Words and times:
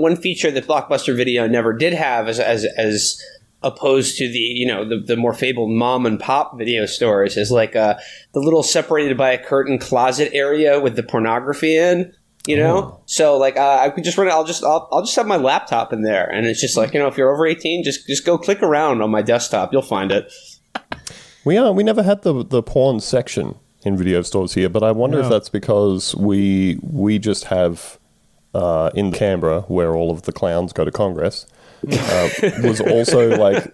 One 0.00 0.16
feature 0.16 0.50
that 0.50 0.66
Blockbuster 0.66 1.16
Video 1.16 1.46
never 1.46 1.72
did 1.72 1.92
have 1.92 2.28
as 2.28 2.38
as 2.40 2.64
as 2.76 3.22
opposed 3.62 4.16
to 4.18 4.28
the 4.30 4.38
you 4.38 4.66
know 4.66 4.88
the, 4.88 4.98
the 5.00 5.16
more 5.16 5.34
fabled 5.34 5.70
mom 5.70 6.06
and 6.06 6.20
pop 6.20 6.56
video 6.56 6.86
stores 6.86 7.36
is 7.36 7.50
like 7.50 7.74
uh, 7.74 7.94
the 8.32 8.38
little 8.40 8.62
separated 8.62 9.16
by 9.16 9.32
a 9.32 9.44
curtain 9.44 9.78
closet 9.78 10.30
area 10.32 10.78
with 10.78 10.94
the 10.94 11.02
pornography 11.02 11.76
in 11.76 12.12
you 12.46 12.56
know 12.56 12.76
Oh. 12.76 13.00
so 13.06 13.36
like 13.36 13.56
uh, 13.56 13.78
i 13.80 13.90
could 13.90 14.04
just 14.04 14.16
run 14.16 14.28
it 14.28 14.30
i'll 14.30 14.44
just 14.44 14.62
I'll, 14.62 14.88
I'll 14.92 15.02
just 15.02 15.16
have 15.16 15.26
my 15.26 15.36
laptop 15.38 15.92
in 15.92 16.02
there 16.02 16.30
and 16.30 16.46
it's 16.46 16.60
just 16.60 16.76
like 16.76 16.94
you 16.94 17.00
know 17.00 17.08
if 17.08 17.16
you're 17.18 17.32
over 17.34 17.44
18 17.48 17.82
just 17.82 18.06
just 18.06 18.24
go 18.24 18.38
click 18.38 18.62
around 18.62 19.02
on 19.02 19.10
my 19.10 19.22
desktop 19.22 19.72
you'll 19.72 19.82
find 19.82 20.12
it 20.12 20.32
We 21.44 21.56
are. 21.58 21.72
We 21.72 21.82
never 21.82 22.04
had 22.04 22.22
the 22.22 22.44
the 22.44 22.62
porn 22.62 23.00
section 23.00 23.56
in 23.82 23.96
video 23.96 24.22
stores 24.22 24.54
here, 24.54 24.68
but 24.68 24.82
I 24.84 24.92
wonder 24.92 25.18
if 25.18 25.28
that's 25.28 25.48
because 25.48 26.14
we 26.14 26.78
we 26.82 27.18
just 27.18 27.44
have 27.46 27.98
uh, 28.54 28.90
in 28.94 29.12
Canberra, 29.12 29.62
where 29.62 29.94
all 29.94 30.10
of 30.10 30.22
the 30.22 30.32
clowns 30.32 30.72
go 30.72 30.84
to 30.84 30.90
Congress, 30.90 31.46
uh, 31.92 32.28
was 32.62 32.80
also 32.80 33.36
like 33.36 33.72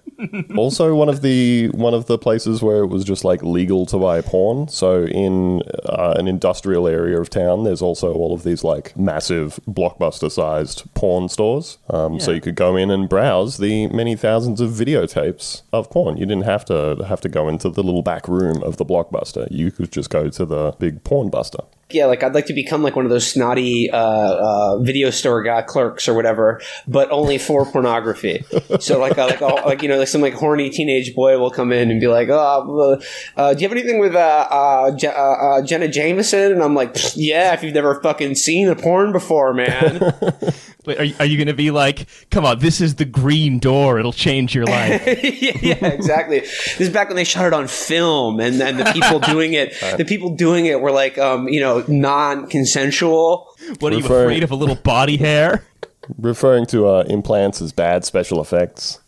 also 0.57 0.95
one 0.95 1.09
of 1.09 1.23
the 1.23 1.69
one 1.69 1.95
of 1.95 2.05
the 2.07 2.19
places 2.19 2.63
where 2.63 2.83
it 2.83 2.89
was 2.89 3.03
just 3.03 3.25
like 3.25 3.43
legal 3.43 3.87
to 3.87 3.99
buy 3.99 4.21
porn. 4.21 4.69
So 4.69 5.05
in 5.05 5.63
uh, 5.87 6.15
an 6.19 6.29
industrial 6.29 6.87
area 6.87 7.19
of 7.19 7.31
town, 7.31 7.65
there's 7.65 7.81
also 7.81 8.13
all 8.13 8.35
of 8.35 8.43
these 8.43 8.63
like 8.63 8.95
massive 8.97 9.59
blockbuster 9.67 10.31
sized 10.31 10.83
porn 10.95 11.29
stores. 11.29 11.79
Um, 11.89 12.21
So 12.21 12.31
you 12.33 12.41
could 12.43 12.57
go 12.57 12.77
in 12.77 12.91
and 12.91 13.09
browse 13.09 13.57
the 13.57 13.87
many 13.89 14.17
thousands 14.17 14.61
of 14.61 14.71
videotapes 14.71 15.63
of 15.73 15.89
porn. 15.91 16.19
You 16.19 16.27
didn't 16.27 16.45
have 16.45 16.65
to 16.67 17.05
have 17.09 17.21
to 17.23 17.29
go 17.29 17.49
into 17.49 17.71
the 17.71 17.83
little 17.83 18.03
back 18.03 18.29
room 18.29 18.63
of 18.63 18.77
the 18.77 18.85
blockbuster. 18.85 19.49
You 19.51 19.71
could 19.71 19.91
just 19.91 20.11
go 20.11 20.29
to 20.29 20.45
the 20.45 20.73
big 20.79 21.05
porn 21.05 21.31
buster. 21.31 21.65
Yeah 21.91 22.07
like 22.07 22.23
i'd 22.23 22.35
like 22.35 22.47
to 22.47 22.55
become 22.55 22.83
like 22.83 22.97
one 22.97 23.05
of 23.05 23.11
those 23.11 23.27
snotty 23.27 23.91
uh, 23.91 23.99
uh, 23.99 24.79
video 24.81 25.11
store 25.11 25.43
guy 25.43 25.63
clerks 25.63 26.09
or 26.09 26.15
whatever 26.15 26.61
but 26.87 27.11
only 27.11 27.39
for 27.39 27.65
pornography. 27.67 28.45
So 28.81 28.99
like 28.99 29.19
uh, 29.19 29.27
like 29.27 29.43
all, 29.43 29.61
like 29.65 29.83
you 29.83 29.89
know 29.89 29.99
like 29.99 30.09
some 30.09 30.21
like 30.21 30.35
horny 30.35 30.71
teenage 30.71 31.15
boy 31.15 31.39
will 31.39 31.51
come 31.51 31.73
in 31.73 31.91
and 31.91 32.01
be 32.01 32.07
like 32.07 32.29
oh 32.31 32.99
uh, 33.37 33.41
uh, 33.41 33.55
do 33.55 33.61
you 33.61 33.69
have 33.69 33.77
anything 33.77 33.99
with 33.99 34.15
uh, 34.15 34.47
uh, 34.51 34.97
uh, 35.03 35.09
uh, 35.09 35.63
jenna 35.63 35.89
jameson? 35.89 36.53
And 36.53 36.63
i'm 36.63 36.75
like 36.75 36.97
yeah 37.15 37.53
if 37.53 37.63
you've 37.63 37.75
never 37.75 38.01
fucking 38.01 38.35
seen 38.35 38.69
a 38.69 38.77
porn 38.77 39.13
before 39.13 39.55
man 39.55 40.15
Wait, 40.87 40.99
are, 40.99 41.05
you- 41.05 41.15
are 41.19 41.25
you 41.25 41.37
going 41.37 41.49
to 41.49 41.55
be 41.55 41.71
like, 41.71 42.07
come 42.31 42.45
on, 42.45 42.59
this 42.59 42.81
is 42.81 42.97
the 42.97 43.05
green 43.05 43.59
door. 43.59 43.99
It'll 43.99 44.13
change 44.13 44.55
your 44.55 44.65
life. 44.67 45.03
yeah, 45.07 45.53
yeah, 45.63 45.87
exactly. 45.87 46.41
This 46.41 46.81
is 46.81 46.91
back 46.91 47.09
when 47.09 47.17
they 47.17 47.25
shot 47.25 47.47
it 47.47 47.53
on 47.53 47.67
film, 47.69 48.41
and 48.41 48.61
then 48.61 48.77
the 48.77 48.85
people 48.93 49.19
doing 49.33 49.55
it, 49.55 49.75
the 49.97 50.05
people 50.05 50.35
doing 50.37 50.67
it 50.67 50.81
were 50.81 50.93
like, 50.93 51.17
um, 51.19 51.49
you 51.49 51.61
know, 51.61 51.85
non-consensual. 51.89 53.49
What 53.81 53.93
are 53.93 53.97
you 53.97 54.05
afraid 54.05 54.43
of 54.43 54.51
a 54.51 54.57
little 54.57 54.77
body 54.77 55.17
hair? 55.17 55.65
Referring 56.19 56.67
to 56.67 56.87
uh, 56.87 57.05
implants 57.07 57.63
as 57.63 57.73
bad 57.73 58.05
special 58.05 58.39
effects. 58.43 59.01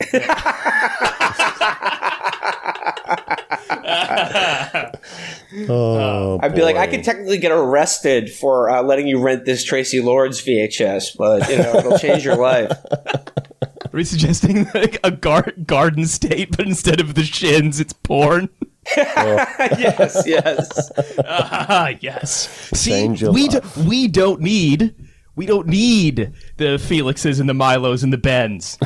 Oh, 5.69 6.39
I'd 6.43 6.55
be 6.55 6.62
like, 6.62 6.77
I 6.77 6.87
could 6.87 7.05
technically 7.05 7.39
get 7.39 7.53
arrested 7.53 8.31
for 8.31 8.69
uh, 8.69 8.83
letting 8.83 9.07
you 9.07 9.23
rent 9.23 9.45
this 9.45 9.69
Traci 9.69 10.03
Lords 10.03 10.45
VHS, 10.45 11.17
but 11.17 11.49
you 11.49 11.59
know, 11.59 11.75
it'll 11.77 11.99
change 11.99 12.25
your 12.25 12.37
life. 12.37 12.71
Are 13.62 13.91
we 13.93 14.05
suggesting 14.05 14.67
like 14.75 14.99
a 15.03 15.11
gar- 15.11 15.53
garden 15.65 16.07
state, 16.07 16.57
but 16.57 16.67
instead 16.67 17.01
of 17.01 17.15
the 17.15 17.25
shins, 17.25 17.81
it's 17.81 17.93
porn? 17.93 18.49
yes, 18.97 20.23
yes. 20.27 20.93
Ah, 21.25 21.89
yes. 22.01 22.49
See, 22.73 23.09
we 23.09 23.49
do, 23.49 23.61
we 23.87 24.07
don't 24.07 24.41
need 24.41 24.95
we 25.37 25.45
don't 25.45 25.67
need 25.67 26.33
the 26.57 26.79
Felixes 26.79 27.41
and 27.41 27.49
the 27.49 27.55
Milos 27.55 28.03
and 28.03 28.12
the 28.12 28.19
Bens. 28.19 28.79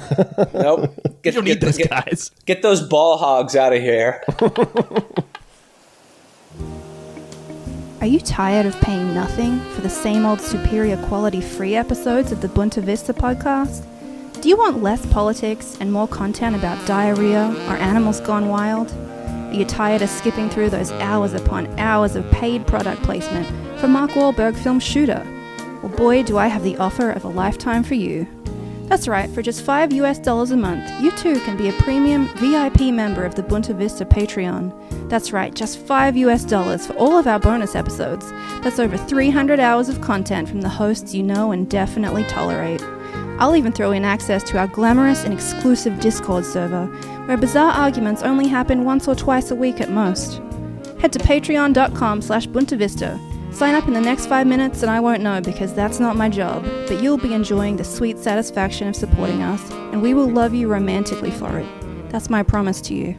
Nope. 0.53 0.91
We 1.05 1.13
Get, 1.23 1.35
don't 1.35 1.45
need 1.45 1.61
get, 1.61 1.61
those 1.61 1.79
get, 1.79 1.91
guys. 1.91 2.31
get 2.45 2.63
those 2.63 2.83
ball 2.83 3.19
hogs 3.19 3.55
out 3.55 3.73
of 3.73 3.81
here. 3.81 4.23
Are 8.01 8.07
you 8.07 8.19
tired 8.19 8.65
of 8.65 8.81
paying 8.81 9.13
nothing 9.13 9.61
for 9.75 9.83
the 9.83 9.91
same 9.91 10.25
old 10.25 10.41
superior 10.41 10.97
quality 11.09 11.43
free 11.43 11.75
episodes 11.75 12.33
of 12.33 12.41
the 12.41 12.49
Boonta 12.49 12.83
Vista 12.83 13.13
podcast? 13.13 13.85
Do 14.41 14.49
you 14.49 14.57
want 14.57 14.83
less 14.83 15.05
politics 15.05 15.77
and 15.81 15.93
more 15.93 16.09
content 16.09 16.57
about 16.57 16.87
diarrhea 16.87 17.49
or 17.69 17.77
animals 17.77 18.21
gone 18.21 18.49
wild? 18.49 18.91
Are 18.91 19.53
you 19.53 19.67
tired 19.67 20.01
of 20.01 20.09
skipping 20.09 20.49
through 20.49 20.71
those 20.71 20.91
hours 20.93 21.35
upon 21.35 21.79
hours 21.79 22.17
of 22.17 22.31
paid 22.31 22.67
product 22.67 23.03
placement 23.03 23.47
for 23.79 23.87
Mark 23.87 24.13
Wahlberg 24.13 24.57
film 24.57 24.81
Shooter? 24.81 25.23
Well, 25.83 25.95
boy, 25.95 26.23
do 26.23 26.39
I 26.39 26.47
have 26.47 26.65
the 26.65 26.79
offer 26.79 27.11
of 27.11 27.25
a 27.25 27.29
lifetime 27.29 27.83
for 27.83 27.97
you. 27.97 28.27
That's 28.87 29.09
right, 29.09 29.29
for 29.29 29.43
just 29.43 29.63
5 29.63 29.93
US 29.93 30.19
dollars 30.19 30.53
a 30.53 30.57
month, 30.57 30.91
you 31.03 31.11
too 31.11 31.39
can 31.41 31.59
be 31.59 31.69
a 31.69 31.73
premium 31.75 32.29
VIP 32.37 32.95
member 32.95 33.25
of 33.25 33.35
the 33.35 33.43
Boonta 33.43 33.75
Vista 33.75 34.07
Patreon. 34.07 35.00
That's 35.11 35.33
right, 35.33 35.53
just 35.53 35.81
5 35.81 36.17
US 36.19 36.45
dollars 36.45 36.87
for 36.87 36.93
all 36.93 37.19
of 37.19 37.27
our 37.27 37.41
bonus 37.41 37.75
episodes. 37.75 38.31
That's 38.63 38.79
over 38.79 38.97
300 38.97 39.59
hours 39.59 39.89
of 39.89 40.01
content 40.01 40.49
from 40.49 40.61
the 40.61 40.69
hosts 40.69 41.13
you 41.13 41.25
know 41.25 41.51
and 41.51 41.69
definitely 41.69 42.23
tolerate. 42.25 42.81
I'll 43.41 43.57
even 43.57 43.73
throw 43.73 43.91
in 43.91 44.05
access 44.05 44.45
to 44.45 44.59
our 44.59 44.69
glamorous 44.69 45.25
and 45.25 45.35
exclusive 45.35 45.99
Discord 45.99 46.45
server, 46.45 46.87
where 47.27 47.37
bizarre 47.37 47.73
arguments 47.73 48.23
only 48.23 48.47
happen 48.47 48.85
once 48.85 49.09
or 49.09 49.17
twice 49.17 49.51
a 49.51 49.57
week 49.57 49.81
at 49.81 49.91
most. 49.91 50.41
Head 51.01 51.13
to 51.15 51.19
patreon.com 51.19 52.23
slash 52.23 52.47
boontavista. 52.47 53.19
Sign 53.53 53.75
up 53.75 53.89
in 53.89 53.95
the 53.95 54.01
next 54.01 54.27
five 54.27 54.47
minutes 54.47 54.83
and 54.83 54.93
I 54.93 55.01
won't 55.01 55.25
know 55.25 55.41
because 55.41 55.75
that's 55.75 55.99
not 55.99 56.15
my 56.15 56.29
job, 56.29 56.63
but 56.87 57.03
you'll 57.03 57.19
be 57.19 57.35
enjoying 57.35 57.79
the 57.79 57.85
sweet 57.85 58.19
satisfaction 58.19 58.87
of 58.87 58.95
supporting 58.95 59.43
us, 59.43 59.73
and 59.91 60.03
we 60.03 60.15
will 60.15 60.31
love 60.31 60.55
you 60.55 60.69
romantically 60.69 61.33
for 61.33 61.59
it. 61.59 61.67
That's 62.11 62.31
my 62.31 62.45
promise 62.45 62.81
to 62.83 62.95
you. 62.95 63.19